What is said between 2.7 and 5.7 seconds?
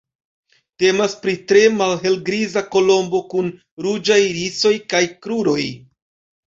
kolombo kun ruĝaj irisoj kaj kruroj.